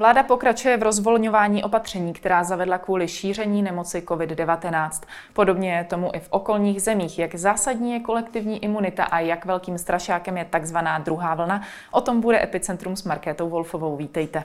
[0.00, 4.90] Vláda pokračuje v rozvolňování opatření, která zavedla kvůli šíření nemoci COVID-19.
[5.32, 7.18] Podobně je tomu i v okolních zemích.
[7.18, 12.20] Jak zásadní je kolektivní imunita a jak velkým strašákem je takzvaná druhá vlna, o tom
[12.20, 13.96] bude Epicentrum s Markétou Wolfovou.
[13.96, 14.44] Vítejte.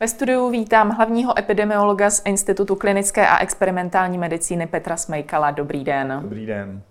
[0.00, 5.50] Ve studiu vítám hlavního epidemiologa z Institutu klinické a experimentální medicíny Petra Smejkala.
[5.50, 6.18] Dobrý den.
[6.22, 6.82] Dobrý den.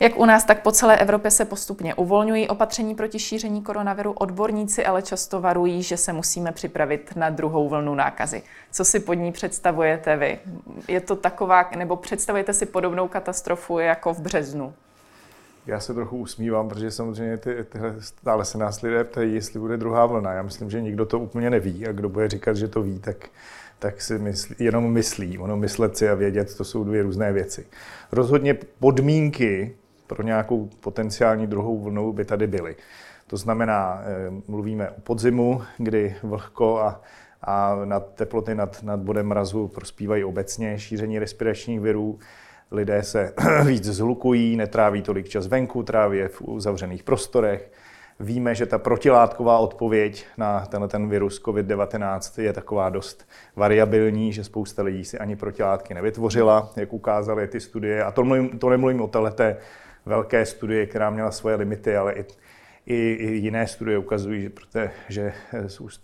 [0.00, 4.12] Jak u nás, tak po celé Evropě se postupně uvolňují opatření proti šíření koronaviru.
[4.12, 8.42] Odborníci ale často varují, že se musíme připravit na druhou vlnu nákazy.
[8.72, 10.38] Co si pod ní představujete vy?
[10.88, 14.74] Je to taková, nebo představujete si podobnou katastrofu jako v březnu?
[15.66, 19.76] Já se trochu usmívám, protože samozřejmě ty, tyhle stále se nás lidé ptají, jestli bude
[19.76, 20.32] druhá vlna.
[20.32, 23.28] Já myslím, že nikdo to úplně neví a kdo bude říkat, že to ví, tak,
[23.78, 25.38] tak si myslí, jenom myslí.
[25.38, 27.66] Ono myslet si a vědět, to jsou dvě různé věci.
[28.12, 29.76] Rozhodně podmínky
[30.08, 32.76] pro nějakou potenciální druhou vlnu by tady byly.
[33.26, 37.00] To znamená, eh, mluvíme o podzimu, kdy vlhko a,
[37.42, 42.18] a nad teploty nad, nad bodem mrazu prospívají obecně šíření respiračních virů.
[42.70, 47.70] Lidé se víc zhlukují, netráví tolik čas venku, tráví je v uzavřených prostorech.
[48.20, 54.44] Víme, že ta protilátková odpověď na tenhle ten virus COVID-19 je taková dost variabilní, že
[54.44, 58.04] spousta lidí si ani protilátky nevytvořila, jak ukázaly ty studie.
[58.04, 59.44] A to, mluvím, to nemluvím o této
[60.08, 62.24] velké studie, která měla svoje limity, ale i,
[62.86, 65.32] i, i jiné studie ukazují, že, protože, že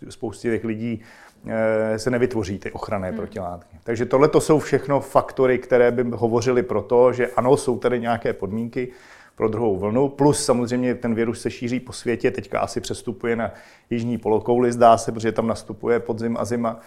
[0.09, 1.01] spoustě těch lidí
[1.47, 3.17] eh, se nevytvoří ty ochranné hmm.
[3.17, 3.77] protilátky.
[3.83, 7.99] Takže tohle to jsou všechno faktory, které by hovořily pro to, že ano, jsou tady
[7.99, 8.87] nějaké podmínky
[9.35, 13.53] pro druhou vlnu, plus samozřejmě ten virus se šíří po světě, teďka asi přestupuje na
[13.89, 16.79] jižní polokouli, zdá se, protože tam nastupuje podzim a zima,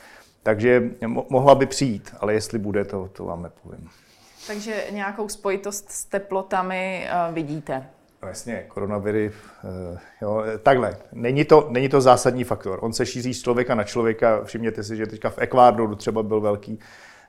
[0.42, 0.90] takže
[1.28, 3.88] mohla by přijít, ale jestli bude, to, to vám nepovím.
[4.48, 7.86] Takže nějakou spojitost s teplotami uh, vidíte?
[8.22, 9.32] No jasně, koronaviry,
[9.64, 12.78] uh, jo, takhle, není to, není to zásadní faktor.
[12.82, 16.40] On se šíří z člověka na člověka, všimněte si, že teďka v Ekvádoru třeba byl
[16.40, 16.78] velký,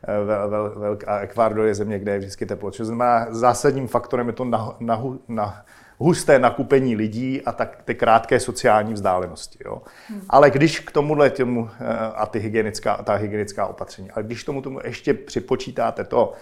[0.04, 2.72] eh, vel, vel, vel, a Ekvádor je země, kde je vždycky teplo.
[2.72, 5.66] Což znamená, zásadním faktorem je to na, na, na
[5.98, 9.60] husté nakupení lidí a tak ty krátké sociální vzdálenosti.
[9.66, 9.82] Jo.
[10.08, 10.22] Hmm.
[10.30, 11.70] Ale když k tomuhle těmu,
[12.16, 16.34] a ty hygienická, ta hygienická opatření, ale když tomu tomu ještě připočítáte to,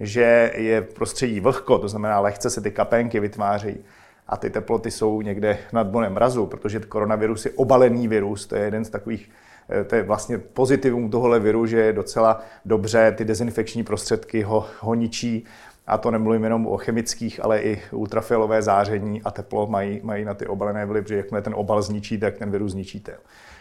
[0.00, 3.84] že je v prostředí vlhko, to znamená lehce se ty kapenky vytvářejí
[4.28, 8.64] a ty teploty jsou někde nad bonem mrazu, protože koronavirus je obalený virus, to je
[8.64, 9.30] jeden z takových
[9.68, 14.66] eh, to je vlastně pozitivum tohohle viru, že je docela dobře, ty dezinfekční prostředky ho,
[14.80, 15.44] ho ničí,
[15.86, 20.34] a to nemluvím jenom o chemických, ale i ultrafialové záření a teplo mají, mají na
[20.34, 23.16] ty obalené vliv, že jakmile ten obal zničí, tak ten virus zničíte.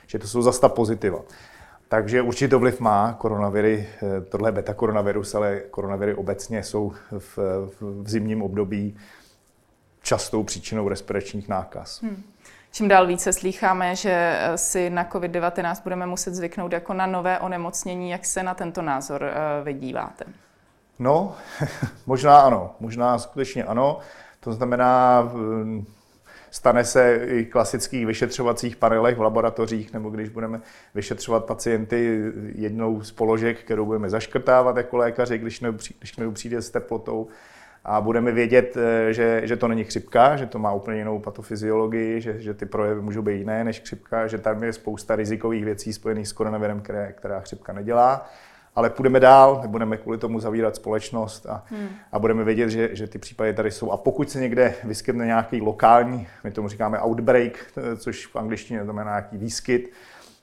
[0.08, 1.20] Že to jsou zase ta pozitiva.
[1.90, 7.38] Takže určitě vliv má koronaviry, eh, tohle beta koronavirus, ale koronaviry obecně jsou v,
[7.80, 8.98] v zimním období
[10.02, 12.02] častou příčinou respiračních nákaz.
[12.02, 12.24] Hmm.
[12.72, 17.40] Čím dál více slýcháme, že eh, si na COVID-19 budeme muset zvyknout jako na nové
[17.40, 18.10] onemocnění.
[18.10, 20.26] Jak se na tento názor eh, vydíváte?
[21.00, 21.36] No,
[22.06, 24.00] možná ano, možná skutečně ano.
[24.40, 25.24] To znamená,
[26.56, 30.62] Stane se i klasických vyšetřovacích panelech v laboratořích, nebo když budeme
[30.96, 35.64] vyšetřovat pacienty jednou z položek, kterou budeme zaškrtávat jako lékaři, když
[36.00, 37.28] když přijde s teplotou,
[37.86, 42.22] a budeme vědět, eh, že, že to není chřipka, že to má úplně jinou patofyziologii,
[42.22, 45.94] že, že ty projevy můžou být jiné než chřipka, že tam je spousta rizikových věcí
[45.94, 48.30] spojených s koronavirem, které, která chřipka nedělá
[48.76, 51.88] ale půjdeme dál, nebudeme kvůli tomu zavírat společnost a, hmm.
[52.12, 53.92] a budeme vědět, že, že ty případy tady jsou.
[53.92, 57.66] A pokud se někde vyskytne nějaký lokální, my tomu říkáme outbreak,
[57.98, 59.92] což v angličtině znamená nějaký výskyt,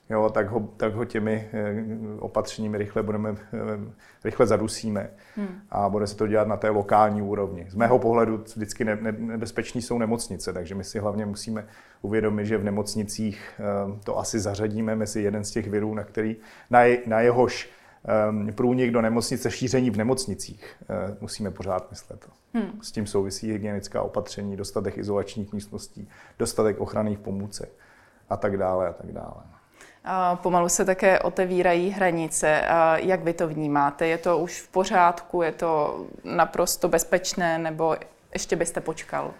[0.09, 1.83] jo, tak, ho, tak ho těmi eh,
[2.19, 3.91] opatřeními rychle budeme, eh,
[4.23, 5.47] rychle zadusíme hmm.
[5.69, 7.67] a bude se to dělat na té lokální úrovni.
[7.69, 11.65] Z mého pohledu vždycky ne, ne, nebezpeční jsou nemocnice, takže my si hlavně musíme
[12.01, 16.35] uvědomit, že v nemocnicích eh, to asi zařadíme mezi jeden z těch virů, na, který,
[16.69, 17.69] na, je, na jehož
[18.55, 20.75] průnik do nemocnice, šíření v nemocnicích.
[20.89, 22.29] Eh, musíme pořád myslet.
[22.53, 22.79] Hmm.
[22.81, 26.09] S tím souvisí hygienická opatření, dostatek izolačních místností,
[26.39, 27.69] dostatek ochranných pomůcek
[28.29, 29.43] a tak dále a tak dále.
[30.05, 32.61] A pomalu se také otevírají hranice.
[32.61, 34.07] A jak vy to vnímáte?
[34.07, 35.41] Je to už v pořádku?
[35.41, 37.59] Je to naprosto bezpečné?
[37.59, 37.95] Nebo
[38.33, 39.33] ještě byste počkal?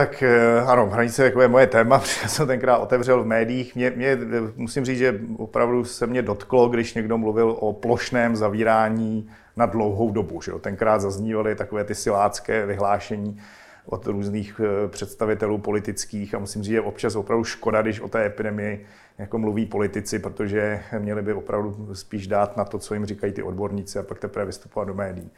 [0.00, 3.74] Tak eh, ano, hranice jako je moje téma, protože jsem tenkrát otevřel v médiích.
[3.74, 4.18] Mě, mě,
[4.56, 10.10] musím říct, že opravdu se mě dotklo, když někdo mluvil o plošném zavírání na dlouhou
[10.10, 10.42] dobu.
[10.42, 10.58] Že jo?
[10.58, 13.40] Tenkrát zaznívaly takové ty silácké vyhlášení
[13.86, 18.26] od různých eh, představitelů politických a musím říct, že občas opravdu škoda, když o té
[18.26, 18.86] epidemii
[19.18, 23.42] jako mluví politici, protože měli by opravdu spíš dát na to, co jim říkají ty
[23.42, 25.30] odborníci a pak teprve vystupovat do médií.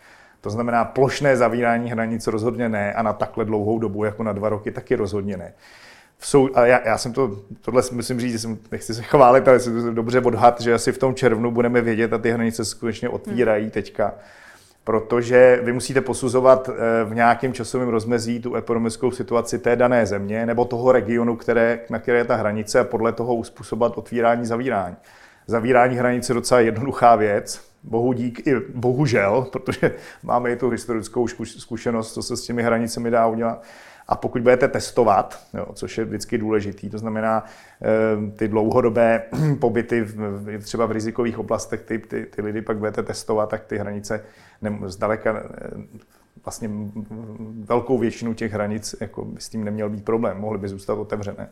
[0.42, 4.48] To znamená, plošné zavírání hranic rozhodně ne a na takhle dlouhou dobu, jako na dva
[4.48, 5.52] roky, taky rozhodně ne.
[6.18, 9.82] Sou, a já, já, jsem to, tohle musím říct, jsem, nechci se chválit, ale jsem
[9.82, 13.70] to dobře odhad, že asi v tom červnu budeme vědět a ty hranice skutečně otvírají
[13.70, 14.14] teďka
[14.84, 20.46] protože vy musíte posuzovat eh, v nějakém časovém rozmezí tu ekonomickou situaci té dané země
[20.46, 24.96] nebo toho regionu, které, na které je ta hranice a podle toho uspůsobovat otvírání, zavírání.
[25.46, 31.28] Zavírání hranice je docela jednoduchá věc, bohu dík i bohužel, protože máme i tu historickou
[31.44, 33.62] zkušenost, co se s těmi hranicemi dá udělat.
[34.08, 37.44] A pokud budete testovat, jo, což je vždycky důležitý, to znamená
[37.82, 39.22] eh, ty dlouhodobé
[39.60, 43.78] pobyty v, třeba v rizikových oblastech, ty, ty, ty lidi pak budete testovat, tak ty
[43.78, 44.24] hranice
[44.62, 45.70] ne, zdaleka eh,
[46.44, 46.70] vlastně
[47.64, 51.48] velkou většinu těch hranic jako by s tím neměl být problém, mohly by zůstat otevřené.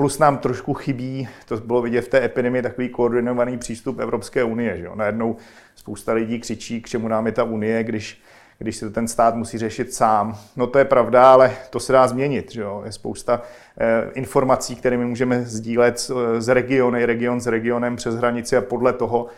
[0.00, 4.78] Plus nám trošku chybí, to bylo vidět v té epidemii, takový koordinovaný přístup Evropské unie.
[4.78, 4.94] Že jo?
[4.94, 5.36] Najednou
[5.74, 8.22] spousta lidí křičí, k čemu nám je ta unie, když
[8.58, 10.38] když si to ten stát musí řešit sám.
[10.56, 12.52] No to je pravda, ale to se dá změnit.
[12.52, 12.82] Že jo?
[12.84, 13.42] Je spousta
[13.80, 18.60] eh, informací, které my můžeme sdílet z, z regiony, region s regionem přes hranici a
[18.60, 19.32] podle toho, eh,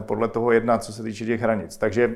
[0.00, 1.76] podle toho jednat, co se týče těch hranic.
[1.76, 2.14] Takže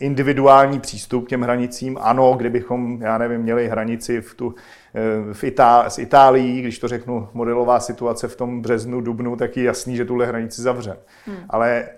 [0.00, 4.54] individuální přístup k těm hranicím, ano, kdybychom, já nevím, měli hranici v tu,
[4.94, 9.56] eh, v Itá- s Itálií, když to řeknu, modelová situace v tom březnu, dubnu, tak
[9.56, 10.96] je jasný, že tuhle hranici zavře.
[11.26, 11.36] Hmm.
[11.50, 11.88] Ale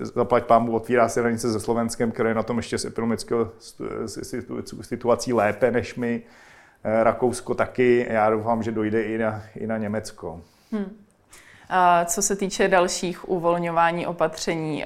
[0.00, 3.48] zaplať pámu, otvírá se hranice se Slovenskem, které je na tom ještě z ekonomickou
[4.80, 6.22] situací lépe než my.
[6.84, 8.06] Eh, Rakousko taky.
[8.10, 10.40] Já doufám, že dojde i na, i na Německo.
[10.72, 11.03] Hmm.
[12.04, 14.84] Co se týče dalších uvolňování opatření,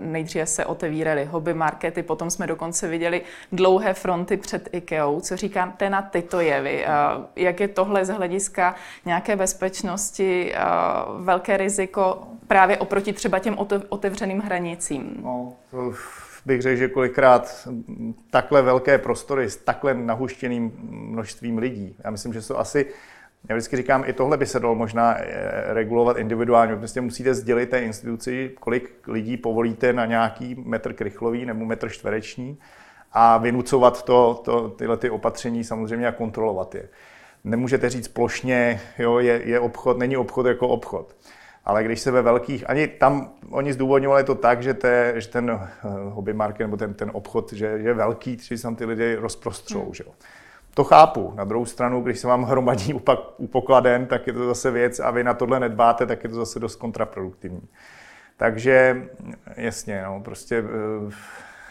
[0.00, 5.20] nejdříve se otevíraly hobby markety, potom jsme dokonce viděli dlouhé fronty před IKEA.
[5.20, 6.86] Co říkáte na tyto jevy?
[7.36, 8.74] Jak je tohle z hlediska
[9.04, 10.54] nějaké bezpečnosti
[11.18, 13.56] velké riziko právě oproti třeba těm
[13.88, 15.16] otevřeným hranicím?
[15.22, 15.92] No, to
[16.46, 17.68] bych řekl, že kolikrát
[18.30, 21.96] takhle velké prostory s takhle nahuštěným množstvím lidí.
[22.04, 22.86] Já myslím, že jsou asi
[23.48, 26.76] já vždycky říkám, i tohle by se dalo možná eh, regulovat individuálně.
[26.76, 32.58] Prostě musíte sdělit té instituci, kolik lidí povolíte na nějaký metr krychlový nebo metr čtvereční
[33.12, 36.88] a vynucovat to, to, tyhle ty opatření samozřejmě a kontrolovat je.
[37.44, 41.16] Nemůžete říct plošně, jo, je, je obchod, není obchod jako obchod.
[41.64, 45.50] Ale když se ve velkých, ani tam oni zdůvodňovali to tak, že, te, že ten
[45.50, 45.68] eh,
[46.08, 49.84] hobby market nebo ten, ten obchod, že, je velký, že tam ty lidé rozprostřou.
[49.84, 49.94] Hmm.
[49.94, 50.04] Že?
[50.76, 51.32] To chápu.
[51.36, 53.18] Na druhou stranu, když se vám hromadí upak,
[54.06, 56.76] tak je to zase věc a vy na tohle nedbáte, tak je to zase dost
[56.76, 57.68] kontraproduktivní.
[58.36, 59.02] Takže
[59.56, 60.64] jasně, no, prostě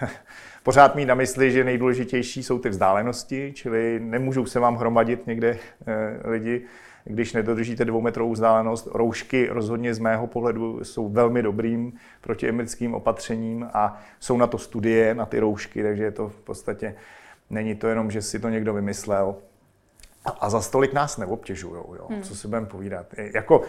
[0.01, 0.07] eh,
[0.63, 5.57] pořád mít na mysli, že nejdůležitější jsou ty vzdálenosti, čili nemůžou se vám hromadit někde
[5.87, 6.61] eh, lidi,
[7.03, 8.87] když nedodržíte dvoumetrovou vzdálenost.
[8.93, 15.15] Roušky rozhodně z mého pohledu jsou velmi dobrým protiemickým opatřením a jsou na to studie,
[15.15, 16.95] na ty roušky, takže je to v podstatě
[17.49, 19.35] Není to jenom, že si to někdo vymyslel.
[20.39, 22.21] A za stolik nás neobtěžují, jo, hmm.
[22.21, 23.05] co si budeme povídat.
[23.35, 23.61] Jako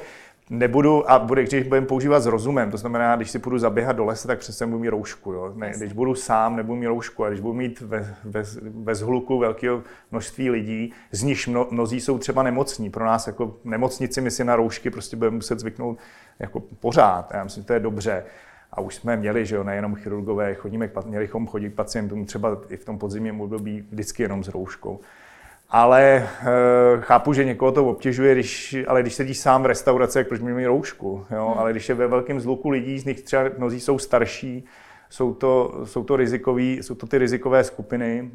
[0.50, 4.05] nebudu, a bude, když budeme používat s rozumem, to znamená, když si půjdu zaběhat do
[4.05, 5.32] lesa, tak přece budu mít roušku.
[5.32, 5.52] Jo.
[5.55, 9.38] Ne, když budu sám, nebudu mít roušku, a když budu mít ve, ve, bez hluku
[9.38, 12.90] velkého množství lidí, z nich mno, mnozí jsou třeba nemocní.
[12.90, 15.99] Pro nás jako nemocnici my si na roušky prostě budeme muset zvyknout
[16.38, 17.31] jako pořád.
[17.34, 18.25] Já myslím, že to je dobře.
[18.76, 22.76] A už jsme měli, že jo, nejenom chirurgové, chodíme, měli bychom chodit pacientům třeba i
[22.76, 25.00] v tom podzimním období vždycky jenom s rouškou.
[25.71, 26.26] Ale e,
[27.00, 30.64] chápu, že někoho to obtěžuje, když, ale když sedíš sám v restauraci, jak proč mít
[30.64, 31.49] roušku, jo?
[31.49, 31.59] Hmm.
[31.59, 34.64] ale když je ve velkém zluku lidí, z nich třeba mnozí jsou starší,
[35.11, 38.30] jsou to, jsou to, rizikový, jsou to ty rizikové skupiny,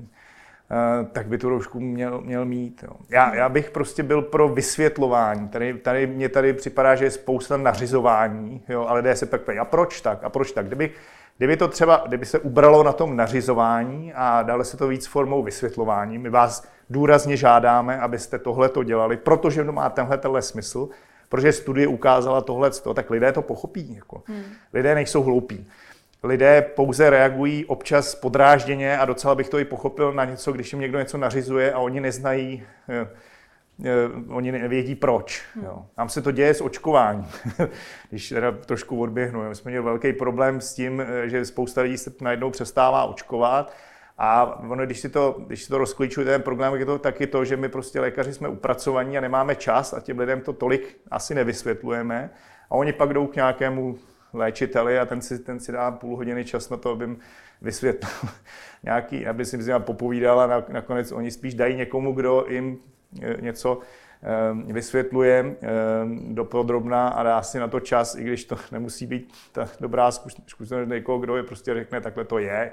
[1.12, 2.84] tak by tu roušku měl, měl mít.
[2.84, 2.94] Jo.
[3.10, 5.48] Já, já bych prostě byl pro vysvětlování.
[5.48, 9.66] Tady, tady mě tady připadá, že je spousta nařizování, jo, ale lidé se pak a
[9.66, 10.66] proč tak, a proč tak.
[10.66, 10.92] Kdyby,
[11.38, 15.44] kdyby to třeba, kdyby se ubralo na tom nařizování a dalo se to víc formou
[15.44, 20.90] vysvětlování, my vás důrazně žádáme, abyste tohle to dělali, protože to má tenhle tenhle smysl,
[21.30, 23.96] protože studie ukázala tohle, tak lidé to pochopí.
[23.96, 24.24] Jako.
[24.28, 24.44] Hmm.
[24.74, 25.68] Lidé nejsou hloupí
[26.24, 30.82] lidé pouze reagují občas podrážděně a docela bych to i pochopil na něco, když jim
[30.82, 33.08] někdo něco nařizuje a oni neznají, eh,
[33.86, 33.94] eh,
[34.30, 35.44] oni nevědí proč.
[35.56, 35.66] Hmm.
[35.66, 35.86] Jo.
[35.98, 37.28] Nám se to děje s očkováním.
[38.10, 41.98] když teda trošku odběhnu, my jsme měli velký problém s tím, eh, že spousta lidí
[41.98, 43.74] se najednou přestává očkovat
[44.18, 47.46] a ono, když si to, když si to rozklíčuje ten program, je to taky to,
[47.46, 51.36] že my prostě lékaři jsme upracovaní a nemáme čas a těm lidem to tolik asi
[51.36, 52.30] nevysvětlujeme.
[52.70, 53.98] A oni pak jdou k nějakému
[54.34, 57.20] léčiteli a ten si, ten si dá půl hodiny čas na to, aby jim
[57.62, 58.12] vysvětlil
[58.84, 62.78] nějaký, aby si myslím, popovídal a nakonec oni spíš dají někomu, kdo jim
[63.22, 63.80] e, něco
[64.70, 65.56] e, vysvětluje e,
[66.34, 70.12] do podrobna a dá si na to čas, i když to nemusí být ta dobrá
[70.48, 72.72] zkušenost někoho, kdo je prostě řekne, takhle to je.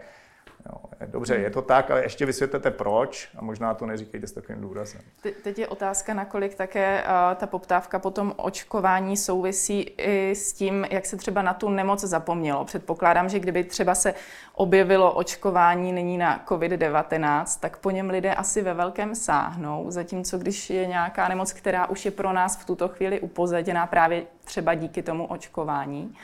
[0.67, 4.61] Jo, dobře, je to tak, ale ještě vysvětlete proč a možná to neříkejte s takovým
[4.61, 5.01] důrazem.
[5.23, 10.53] Te, teď je otázka, nakolik také uh, ta poptávka po tom očkování souvisí i s
[10.53, 12.65] tím, jak se třeba na tu nemoc zapomnělo.
[12.65, 14.15] Předpokládám, že kdyby třeba se
[14.55, 20.71] objevilo očkování nyní na COVID-19, tak po něm lidé asi ve velkém sáhnou, zatímco když
[20.71, 25.03] je nějaká nemoc, která už je pro nás v tuto chvíli upozaděná právě třeba díky
[25.03, 26.15] tomu očkování,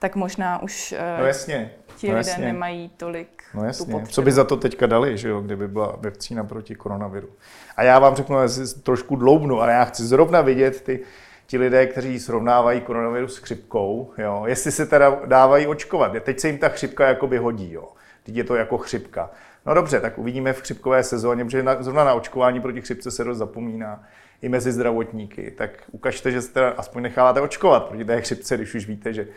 [0.00, 4.44] tak možná už no jasně, ti no lidé nemají tolik No jasně, co by za
[4.44, 7.28] to teďka dali, že jo, kdyby byla vakcína proti koronaviru.
[7.76, 11.00] A já vám řeknu, si trošku dloubnu, ale já chci zrovna vidět ty,
[11.46, 16.12] ti lidé, kteří srovnávají koronavirus s chřipkou, jo, jestli se teda dávají očkovat.
[16.20, 17.88] Teď se jim ta chřipka jakoby hodí, jo.
[18.22, 19.30] Teď je to jako chřipka.
[19.66, 23.24] No dobře, tak uvidíme v chřipkové sezóně, protože na, zrovna na očkování proti chřipce se
[23.24, 24.04] dost zapomíná
[24.42, 25.50] i mezi zdravotníky.
[25.50, 29.28] Tak ukažte, že se teda aspoň necháváte očkovat proti té chřipce, když už víte, že,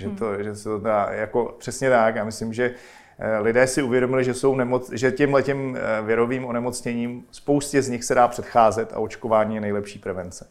[0.00, 0.44] že, to, hmm.
[0.44, 2.14] že se to dá jako přesně tak.
[2.14, 2.74] Já myslím, že
[3.22, 7.88] Eh, lidé si uvědomili, že, jsou nemoc, že těm letěm eh, virovým onemocněním spoustě z
[7.88, 10.48] nich se dá předcházet a očkování je nejlepší prevence.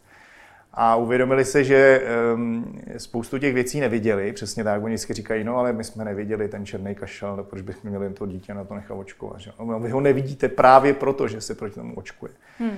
[0.73, 2.01] A uvědomili se, že
[2.33, 6.47] um, spoustu těch věcí neviděli, přesně tak, oni vždycky říkají, no ale my jsme neviděli
[6.47, 9.39] ten černý kašel, no, proč bychom měli to dítě na to nechat očkovat.
[9.39, 9.51] Že?
[9.59, 12.31] No, vy ho nevidíte právě proto, že se proti tomu očkuje.
[12.59, 12.77] Hmm.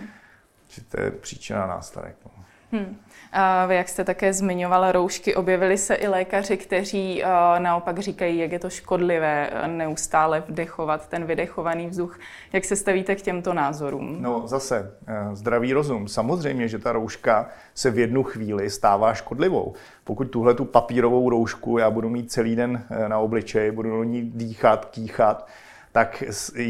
[0.68, 2.16] Že to je příčina následek.
[2.26, 2.44] No.
[2.72, 2.98] Hmm.
[3.34, 8.38] A vy, jak jste také zmiňovala roušky, objevili se i lékaři, kteří uh, naopak říkají,
[8.38, 12.20] jak je to škodlivé uh, neustále vdechovat ten vydechovaný vzduch.
[12.54, 14.18] Jak se stavíte k těmto názorům?
[14.22, 14.96] No zase,
[15.28, 16.08] uh, zdravý rozum.
[16.08, 19.74] Samozřejmě, že ta rouška se v jednu chvíli stává škodlivou.
[20.04, 24.22] Pokud tuhle tu papírovou roušku já budu mít celý den na obličeji, budu do ní
[24.22, 25.48] dýchat, kýchat,
[25.92, 26.24] tak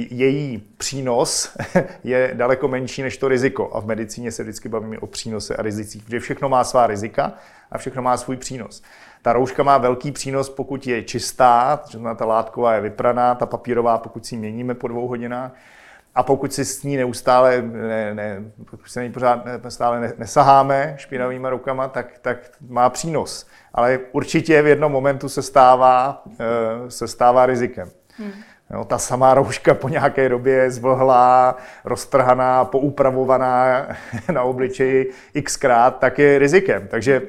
[0.10, 1.58] její přínos
[2.04, 3.70] je daleko menší než to riziko.
[3.74, 7.34] A v medicíně se vždycky bavíme o přínose a rizicích, protože všechno má svá rizika
[7.72, 8.84] a všechno má svůj přínos.
[9.22, 13.98] Ta rouška má velký přínos, pokud je čistá, znamená ta látková je vypraná, ta papírová,
[13.98, 15.52] pokud si měníme po dvou hodinách.
[16.16, 21.50] A pokud si s ní neustále, ne, ne, pokud se ní pořád stále nesaháme špinavýma
[21.50, 22.38] rukama, tak, tak
[22.70, 23.48] má přínos.
[23.74, 27.90] Ale určitě v jednom momentu se stává, eh, se stává rizikem.
[28.18, 28.32] Hmm.
[28.74, 33.88] Jo, ta samá rouška po nějaké době je zvlhlá, roztrhaná, poupravovaná
[34.32, 35.12] na obličeji
[35.44, 36.88] xkrát, tak je rizikem.
[36.88, 37.22] Takže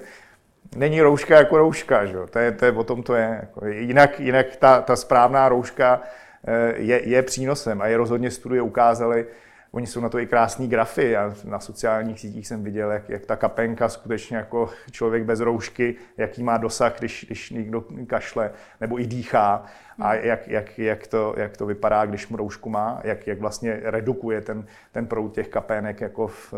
[0.77, 2.17] není rouška jako rouška, že?
[2.31, 3.39] To, je, to je, o tom to je.
[3.41, 6.01] Jako, jinak jinak ta, ta správná rouška
[6.47, 9.27] eh, je, je přínosem a je rozhodně studie ukázaly,
[9.75, 11.11] Oni jsou na to i krásní grafy.
[11.11, 15.95] Já na sociálních sítích jsem viděl, jak, jak ta kapenka skutečně jako člověk bez roušky,
[16.17, 19.67] jaký má dosah, když, když někdo kašle nebo i dýchá
[20.03, 23.81] a jak, jak, jak, to, jak to vypadá, když mu roušku má, jak, jak vlastně
[23.83, 26.55] redukuje ten, ten proud těch kapének jako v,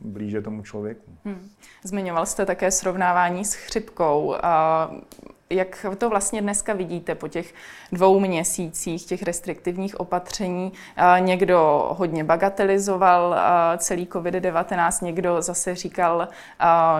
[0.00, 1.18] blíže tomu člověku.
[1.24, 1.50] Hmm.
[1.84, 4.36] Zmiňoval jste také srovnávání s chřipkou.
[4.42, 4.90] A
[5.50, 7.54] jak to vlastně dneska vidíte po těch
[7.92, 10.72] dvou měsících těch restriktivních opatření?
[11.18, 13.36] Někdo hodně bagatelizoval
[13.78, 16.28] celý COVID-19, někdo zase říkal,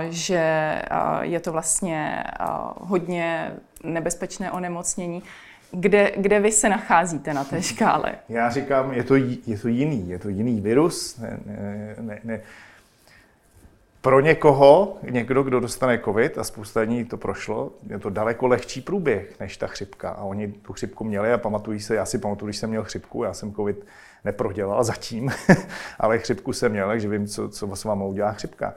[0.08, 0.74] že
[1.20, 2.24] je to vlastně
[2.80, 5.22] hodně nebezpečné onemocnění.
[5.70, 8.14] Kde, kde vy se nacházíte na té škále?
[8.28, 11.18] Já říkám, je to, je to jiný, je to jiný virus.
[11.18, 12.40] Ne, ne, ne, ne
[14.04, 18.80] pro někoho, někdo, kdo dostane covid a spousta lidí to prošlo, je to daleko lehčí
[18.80, 20.10] průběh než ta chřipka.
[20.10, 23.24] A oni tu chřipku měli a pamatují se, já si pamatuju, když jsem měl chřipku,
[23.24, 23.86] já jsem covid
[24.24, 25.32] neprodělal zatím,
[25.98, 28.74] ale chřipku jsem měl, takže vím, co, co s vámi udělá chřipka.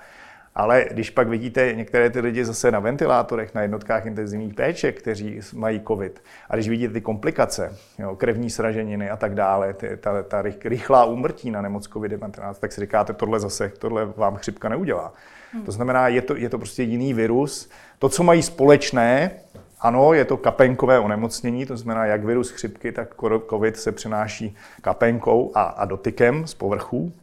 [0.57, 5.39] Ale když pak vidíte některé ty lidi zase na ventilátorech, na jednotkách intenzivních péče, kteří
[5.53, 10.23] mají covid, a když vidíte ty komplikace, jo, krevní sraženiny a tak dále, ty, ta,
[10.23, 15.13] ta rychlá úmrtí na nemoc COVID-19, tak si říkáte, tohle zase, tohle vám chřipka neudělá.
[15.53, 15.63] Hmm.
[15.63, 17.69] To znamená, je to, je to prostě jiný virus.
[17.99, 19.31] To, co mají společné,
[19.79, 23.15] ano, je to kapenkové onemocnění, to znamená, jak virus chřipky, tak
[23.49, 27.13] COVID se přenáší kapenkou a, a dotykem z povrchu.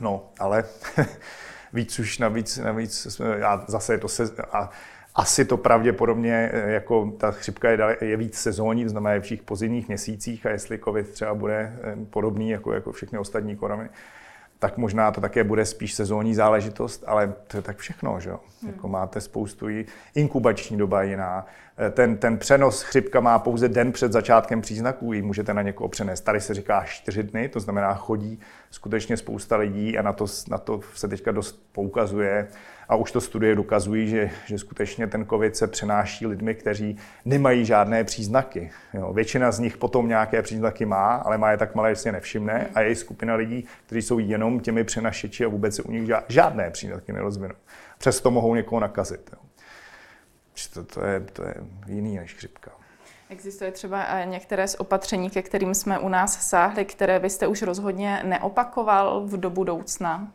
[0.00, 0.64] No, ale
[1.72, 4.70] víc už navíc, navíc a zase je to se, a
[5.14, 9.22] asi to pravděpodobně, eh, jako ta chřipka je, je víc sezónní, to znamená je v
[9.22, 13.88] všech pozimních měsících a jestli covid třeba bude eh, podobný jako, jako všechny ostatní korony,
[14.58, 18.40] tak možná to také bude spíš sezónní záležitost, ale to je tak všechno, že jo.
[18.62, 18.72] Hmm.
[18.72, 19.66] Jako máte spoustu
[20.14, 21.46] inkubační doba jiná.
[21.78, 25.88] Eh, ten, ten přenos chřipka má pouze den před začátkem příznaků, ji můžete na někoho
[25.88, 26.20] přenést.
[26.20, 30.58] Tady se říká čtyři dny, to znamená chodí skutečně spousta lidí a na to, na
[30.58, 32.48] to se teďka dost poukazuje
[32.88, 37.64] a už to studie dokazují, že, že skutečně ten covid se přenáší lidmi, kteří nemají
[37.64, 38.70] žádné příznaky.
[38.94, 42.08] Jo, většina z nich potom nějaké příznaky má, ale má je tak malé, že si
[42.08, 45.92] je nevšimne a je skupina lidí, kteří jsou jenom těmi přenašeči a vůbec se u
[45.92, 47.54] nich žádné příznaky nerozvinou.
[47.98, 49.30] Přesto mohou někoho nakazit.
[49.32, 49.38] Jo.
[50.74, 51.54] To, to, je, to je
[51.86, 52.70] jiný než chřipka.
[53.30, 57.62] Existuje třeba eh, některé z opatření, ke kterým jsme u nás sáhli, které byste už
[57.62, 60.32] rozhodně neopakoval v do budoucna?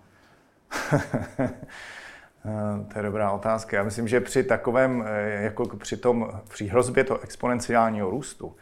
[2.46, 3.78] Eh, to je dobrá otázka.
[3.78, 5.06] Já myslím, že při takovém,
[5.40, 8.56] jako při tom, při hrozbě toho exponenciálního růstu,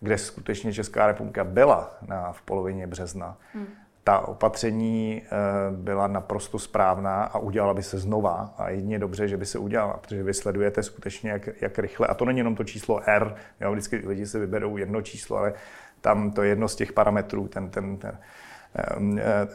[0.00, 3.66] kde skutečně Česká republika byla na, v polovině března, hmm
[4.08, 5.30] ta opatření eh,
[5.70, 8.54] byla naprosto správná a udělala by se znova.
[8.58, 12.06] A jedině dobře, že by se udělala, protože vy sledujete skutečně, jak, jak rychle.
[12.06, 15.52] A to není jenom to číslo R, jo, vždycky lidi si vyberou jedno číslo, ale
[16.00, 18.18] tam to je jedno z těch parametrů, ten, ten, ten, eh,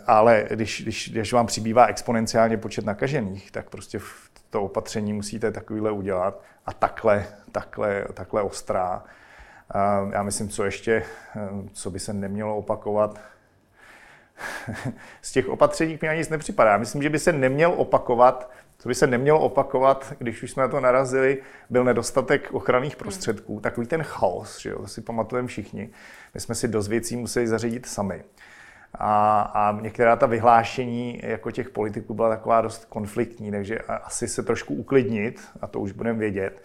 [0.08, 4.00] ale když, když, když vám přibývá exponenciálně počet nakažených, tak prostě
[4.50, 9.04] to opatření musíte takovýhle udělat a takhle, takhle, takhle ostrá.
[10.12, 11.04] Já myslím, co ještě,
[11.74, 13.20] co by se nemělo opakovat,
[15.22, 16.78] z těch opatření mi ani nic nepřipadá.
[16.78, 20.70] Myslím, že by se neměl opakovat, co by se nemělo opakovat, když už jsme na
[20.70, 25.90] to narazili, byl nedostatek ochranných prostředků, takový ten chaos, že jo, to si pamatujeme všichni.
[26.34, 28.24] My jsme si dost věcí museli zařídit sami.
[29.00, 34.44] A, a některá ta vyhlášení jako těch politiků byla taková dost konfliktní, takže asi se
[34.44, 36.64] trošku uklidnit, a to už budeme vědět,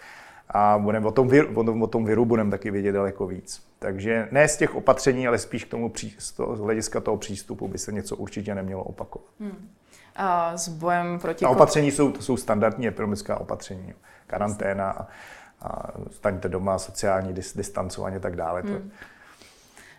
[0.48, 3.68] a budeme o tom, viru, o tom viru budeme taky vědět daleko víc.
[3.78, 7.68] Takže ne z těch opatření, ale spíš k tomu z, toho, z hlediska toho přístupu
[7.68, 9.28] by se něco určitě nemělo opakovat.
[9.40, 9.68] Hmm.
[10.16, 11.44] A s bojem proti...
[11.44, 13.94] A opatření jsou, to jsou standardní epidemická opatření.
[14.26, 15.06] Karanténa a,
[15.62, 18.60] a staňte doma, sociální distancování a tak dále.
[18.60, 18.74] Hmm.
[18.74, 18.96] To,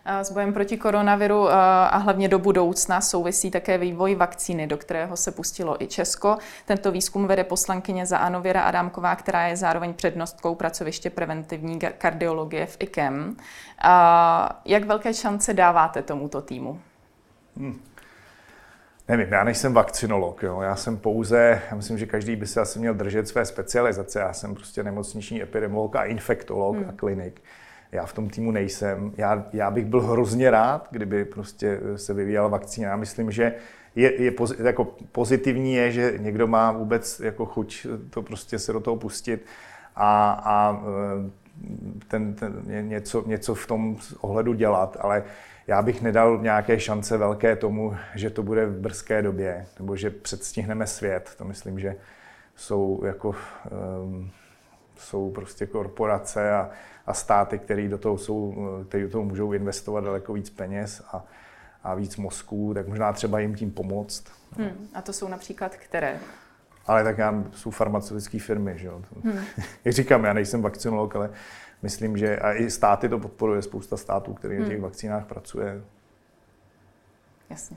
[0.06, 5.32] s bojem proti koronaviru a hlavně do budoucna souvisí také vývoj vakcíny, do kterého se
[5.32, 6.36] pustilo i Česko.
[6.66, 12.76] Tento výzkum vede poslankyně za Anověra Adámková, která je zároveň přednostkou pracoviště preventivní kardiologie v
[12.80, 13.36] IKEM.
[14.64, 16.80] Jak velké šance dáváte tomuto týmu?
[17.56, 17.80] Hmm.
[19.08, 20.60] Nevím, já nejsem vakcinolog, jo.
[20.60, 24.32] já jsem pouze, já myslím, že každý by se asi měl držet své specializace, já
[24.32, 26.88] jsem prostě nemocniční epidemiolog a infektolog hmm.
[26.88, 27.42] a klinik
[27.92, 29.12] já v tom týmu nejsem.
[29.16, 32.88] Já, já bych byl hrozně rád, kdyby prostě se vyvíjela vakcína.
[32.88, 33.54] Já myslím, že
[33.94, 38.72] je, je poz, jako pozitivní je, že někdo má vůbec jako chuť to prostě se
[38.72, 39.46] do toho pustit
[39.96, 41.30] a, a e,
[42.08, 45.24] ten, ten, něco, něco v tom ohledu dělat, ale
[45.66, 50.10] já bych nedal nějaké šance velké tomu, že to bude v brzké době, nebo že
[50.10, 51.30] předstihneme svět.
[51.38, 51.96] To myslím, že
[52.56, 53.28] jsou jako
[54.02, 54.30] um,
[55.00, 56.70] jsou prostě korporace a,
[57.06, 58.54] a státy, které do toho, jsou,
[58.88, 61.24] který do toho můžou investovat daleko víc peněz a,
[61.84, 64.24] a víc mozků, tak možná třeba jim tím pomoct.
[64.56, 66.18] Hmm, a to jsou například které?
[66.86, 69.02] Ale tak já jsou farmaceutické firmy, že jo.
[69.24, 69.44] Hmm.
[69.84, 71.30] Jak říkám, já nejsem vakcinolog, ale
[71.82, 74.62] myslím, že a i státy to podporuje, spousta států, který hmm.
[74.62, 75.82] na těch vakcínách pracuje.
[77.50, 77.76] Jasně.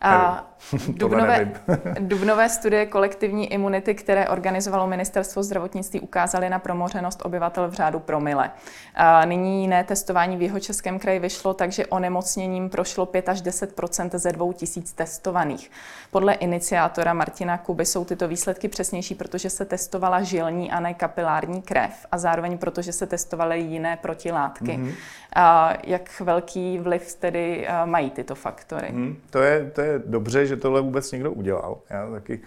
[0.00, 0.44] A
[0.88, 1.52] dubnové,
[2.00, 8.50] dubnové studie kolektivní imunity, které organizovalo Ministerstvo zdravotnictví, ukázaly na promořenost obyvatel v řádu promile.
[8.94, 14.10] A nyní jiné testování v jeho českém kraji vyšlo, takže onemocněním prošlo 5 až 10%
[14.18, 15.70] ze 2000 testovaných.
[16.10, 21.62] Podle iniciátora Martina Kuby jsou tyto výsledky přesnější, protože se testovala žilní a ne kapilární
[21.62, 24.64] krev a zároveň protože se testovaly jiné protilátky.
[24.64, 24.94] Mm-hmm.
[25.36, 28.88] A jak velký vliv tedy mají tyto faktory?
[28.92, 31.78] Mm, to, je, to je dobře, že tohle vůbec někdo udělal.
[31.90, 32.40] Já taky,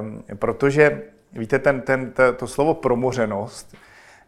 [0.00, 3.74] um, protože víte, ten, ten, to, to slovo promořenost,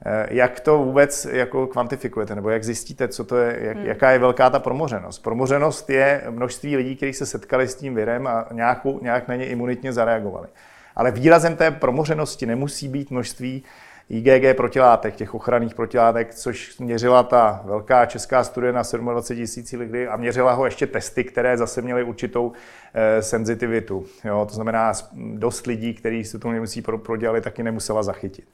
[0.07, 3.87] eh, jak to vůbec jako kvantifikujete, nebo jak zjistíte, co to je, jak, hmm.
[3.87, 5.19] jaká je velká ta promořenost?
[5.19, 9.47] Promořenost je množství lidí, kteří se setkali s tím virem a nějakou, nějak na ně
[9.47, 10.49] imunitně zareagovali.
[10.97, 13.63] Ale výrazem té promořenosti nemusí být množství
[14.09, 20.07] IgG protilátek, těch ochranných protilátek, což měřila ta velká česká studie na 27 tisíc lidí
[20.07, 22.53] a měřila ho ještě testy, které zase měly určitou
[22.95, 24.07] e, senzitivitu.
[24.25, 28.49] Jo, to znamená, dost lidí, kteří se to nemusí prodělali, taky nemusela zachytit.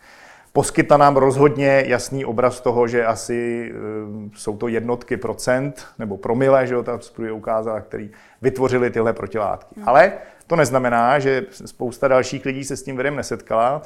[0.52, 6.66] Poskytla nám rozhodně jasný obraz toho, že asi e, jsou to jednotky procent nebo promile,
[6.66, 8.10] že jo, ta studie ukázala, který
[8.42, 9.74] vytvořili tyhle protilátky.
[9.76, 9.88] Hmm.
[9.88, 10.12] Ale
[10.46, 13.82] to neznamená, že spousta dalších lidí se s tím virem nesetkala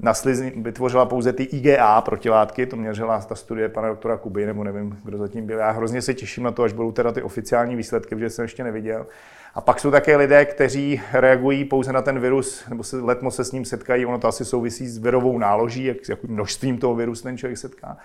[0.00, 4.64] na slizni vytvořila pouze ty IgA protilátky, to měřila ta studie pana doktora Kuby, nebo
[4.64, 5.58] nevím, kdo zatím byl.
[5.58, 8.64] Já hrozně se těším na to, až budou teda ty oficiální výsledky, protože jsem ještě
[8.64, 9.06] neviděl.
[9.54, 13.44] A pak jsou také lidé, kteří reagují pouze na ten virus, nebo se letmo se
[13.44, 16.94] s ním setkají, ono to asi souvisí s virovou náloží, jak, s jakým množstvím toho
[16.94, 17.96] virusu ten člověk setká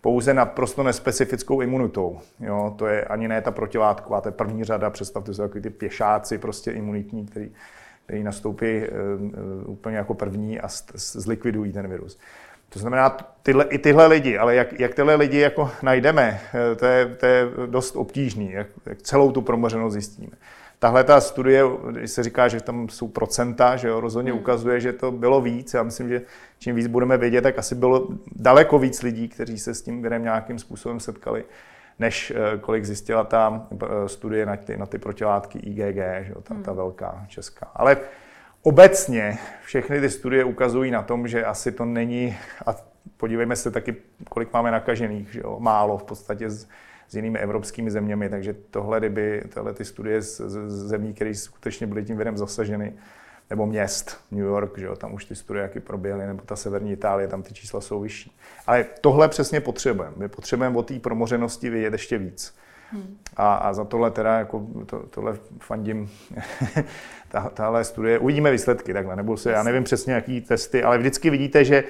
[0.00, 2.18] pouze na prosto nespecifickou imunitou.
[2.40, 5.70] Jo, to je ani ne ta protilátková, to je první řada, představte si jako ty
[5.70, 7.50] pěšáci prostě imunitní, který
[8.06, 12.18] který nastoupí eh, eh, úplně jako první a zlikvidují ten virus.
[12.68, 16.86] To znamená, tyhle, i tyhle lidi, ale jak, jak tyhle lidi jako najdeme, eh, to
[16.86, 20.36] je, to je dost obtížný, jak, jak celou tu promořenost zjistíme.
[20.78, 24.40] tahle ta studie, když se říká, že tam jsou procenta, že jo, rozhodně hmm.
[24.40, 25.74] ukazuje, že to bylo víc.
[25.74, 26.22] Já myslím, že
[26.58, 30.22] čím víc budeme vědět, tak asi bylo daleko víc lidí, kteří se s tím virem
[30.22, 31.44] nějakým způsobem setkali,
[31.98, 36.40] než eh, kolik zjistila ta eh, studie na ty, na ty protilátky IgG, že jo,
[36.42, 36.76] ta, ta hmm.
[36.76, 37.70] velká česká.
[37.74, 37.96] Ale
[38.62, 42.76] obecně všechny ty studie ukazují na tom, že asi to není, a
[43.16, 43.96] podívejme se taky,
[44.28, 46.68] kolik máme nakažených, že jo, málo v podstatě z,
[47.08, 51.86] s jinými evropskými zeměmi, takže tohle, kdyby tohle ty studie z, z zemí, které skutečně
[51.86, 52.92] byly tím virem zasaženy,
[53.50, 56.92] nebo měst, New York, že jo, tam už ty studie jaký proběhly, nebo ta severní
[56.92, 58.36] Itálie, tam ty čísla jsou vyšší.
[58.66, 60.14] Ale tohle přesně potřebujeme.
[60.16, 62.54] My potřebujeme o té promořenosti vědět ještě víc.
[62.90, 63.18] Hmm.
[63.36, 66.10] A, a za tohle teda, jako to, tohle fandím,
[67.28, 71.30] ta, tahle studie, uvidíme výsledky takhle, nebo se, já nevím přesně, jaký testy, ale vždycky
[71.30, 71.84] vidíte, že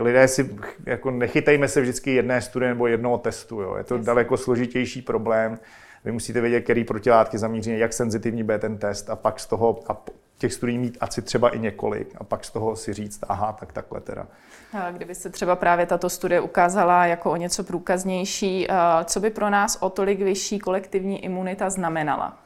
[0.00, 3.76] lidé si, jako nechytejme se vždycky jedné studie nebo jednoho testu, jo.
[3.76, 4.06] je to Jasně.
[4.06, 5.58] daleko složitější problém,
[6.04, 9.80] vy musíte vědět, který protilátky zamíří, jak senzitivní bude ten test a pak z toho,
[9.88, 10.04] a
[10.38, 13.72] těch studií mít asi třeba i několik a pak z toho si říct, aha, tak
[13.72, 14.26] takhle teda.
[14.72, 18.68] A kdyby se třeba právě tato studie ukázala jako o něco průkaznější,
[19.04, 22.38] co by pro nás o tolik vyšší kolektivní imunita znamenala?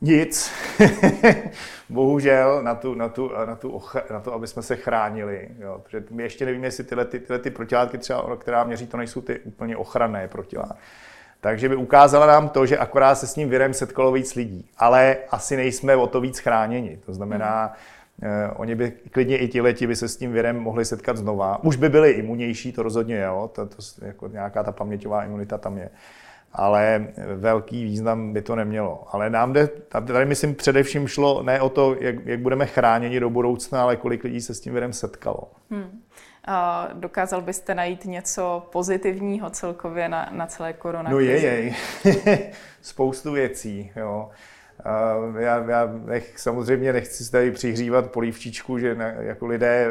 [0.00, 0.50] Nic.
[1.88, 5.48] Bohužel na, tu, na, tu, na, tu ochr- na to, aby jsme se chránili.
[5.58, 5.80] Jo.
[5.84, 9.20] Protože my ještě nevíme, jestli tyhle, ty, tyhle ty protilátky, třeba, která měří, to nejsou
[9.20, 10.78] ty úplně ochranné protilátky.
[11.46, 14.68] Takže by ukázala nám to, že akorát se s ním virem setkalo víc lidí.
[14.78, 16.98] Ale asi nejsme o to víc chráněni.
[17.06, 17.72] To znamená,
[18.22, 21.64] eh, oni by klidně i ti leti by se s tím virem mohli setkat znova.
[21.64, 25.78] Už by byli imunější, to rozhodně jo, to, to, jako nějaká ta paměťová imunita tam
[25.78, 25.90] je.
[26.52, 27.06] Ale
[27.36, 29.04] velký význam by to nemělo.
[29.12, 29.68] Ale nám jde,
[30.06, 34.24] tady myslím především šlo ne o to, jak, jak budeme chráněni do budoucna, ale kolik
[34.24, 35.50] lidí se s tím virem setkalo.
[35.70, 36.00] Hmm.
[36.92, 41.74] Dokázal byste najít něco pozitivního celkově na, na celé koronakrizi?
[42.04, 42.52] No je, je.
[42.82, 44.30] Spoustu věcí, jo.
[45.38, 49.86] Já, já nech, samozřejmě nechci tady přihřívat polívčičku, že na, jako lidé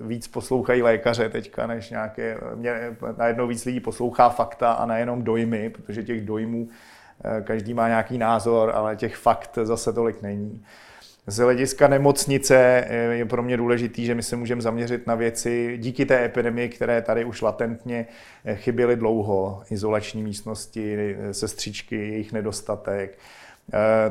[0.00, 5.70] víc poslouchají lékaře teďka, než nějaké, mě, najednou víc lidí poslouchá fakta a nejenom dojmy,
[5.70, 6.68] protože těch dojmů
[7.24, 10.64] eh, každý má nějaký názor, ale těch fakt zase tolik není.
[11.28, 15.78] Z hlediska nemocnice eh, je pro mě důležitý, že my se můžeme zaměřit na věci
[15.80, 18.06] díky té epidemii, které tady už latentně
[18.44, 19.62] eh, chyběly dlouho.
[19.70, 23.18] Izolační místnosti, eh, sestřičky, jejich nedostatek,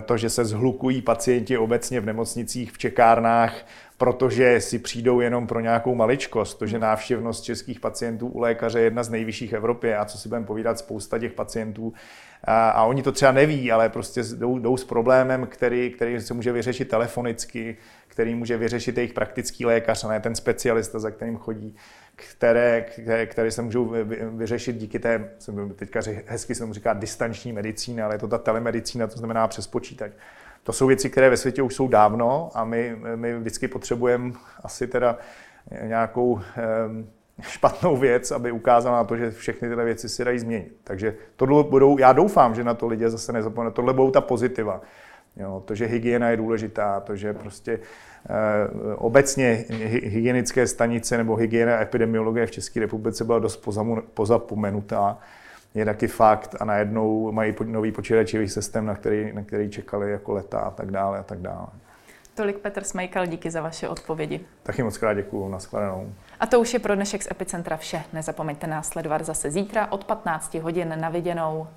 [0.06, 3.66] to, že se zhlukují pacienti obecně v nemocnicích, v čekárnách,
[3.98, 6.60] protože si přijdou jenom pro nějakou maličkost.
[6.60, 10.18] To, že návštěvnost českých pacientů u lékaře je jedna z nejvyšších v Evropě a co
[10.18, 11.94] si budeme povídat, spousta těch pacientů
[12.44, 16.34] a, a oni to třeba neví, ale prostě jdou, jdou s problémem, který, který se
[16.34, 21.38] může vyřešit telefonicky, který může vyřešit jejich praktický lékař, a ne ten specialista, za kterým
[21.38, 21.76] chodí,
[22.16, 23.94] které, které, které se můžou
[24.30, 28.38] vyřešit díky té, jsem teďka hezky se mu říká distanční medicína, ale je to ta
[28.38, 30.12] telemedicína, to znamená přes počítač.
[30.64, 34.88] To jsou věci, které ve světě už jsou dávno a my, my vždycky potřebujeme asi
[34.88, 35.18] teda
[35.82, 36.42] nějakou
[37.42, 40.78] špatnou věc, aby ukázala na to, že všechny tyhle věci si dají změnit.
[40.84, 44.82] Takže tohle budou, já doufám, že na to lidé zase nezapomenou, tohle budou ta pozitiva.
[45.38, 47.80] Jo, to, že hygiena je důležitá, to, že prostě e,
[48.96, 49.66] obecně
[50.04, 53.68] hygienické stanice nebo hygiena epidemiologie v České republice byla dost
[54.14, 55.18] pozapomenutá,
[55.74, 60.34] je taky fakt a najednou mají nový počítačový systém, na který, na který čekali jako
[60.34, 61.68] leta a tak dále a tak dále.
[62.36, 64.46] Tolik Petr Smejkal, díky za vaše odpovědi.
[64.64, 66.14] Taky moc krát děkuju, nashledanou.
[66.40, 68.04] A to už je pro dnešek z Epicentra vše.
[68.14, 71.68] Nezapomeňte nás sledovat zase zítra od 15 hodin na viděnou.